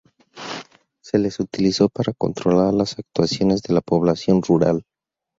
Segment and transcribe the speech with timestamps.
[1.03, 4.83] Se les utilizó para controlar las actuaciones de la población rural.